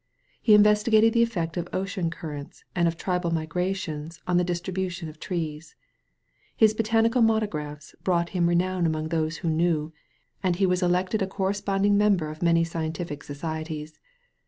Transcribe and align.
He 0.41 0.55
investigated 0.55 1.13
the 1.13 1.23
eflFect 1.23 1.57
of 1.57 1.67
ocean 1.71 2.09
currents 2.09 2.63
and 2.75 2.87
of 2.87 2.97
tribal 2.97 3.29
migrations 3.29 4.19
in 4.27 4.37
the 4.37 4.43
distribu 4.43 4.89
tion 4.89 5.09
of 5.09 5.19
trees. 5.19 5.75
His 6.57 6.73
botanical 6.73 7.21
monographs 7.21 7.93
brought 8.03 8.29
him 8.29 8.49
renown 8.49 8.87
among 8.87 9.09
those 9.09 9.37
who 9.45 9.49
know, 9.51 9.93
and 10.41 10.55
he 10.55 10.65
was 10.65 10.79
44 10.79 10.95
A 11.01 11.03
SANCTUARY 11.03 11.03
OP 11.03 11.05
TREES 11.05 11.17
elected 11.19 11.21
a 11.21 11.35
corresponding 11.37 11.97
member 11.99 12.29
of 12.31 12.41
many 12.41 12.63
scientific 12.63 13.23
societies. 13.23 13.99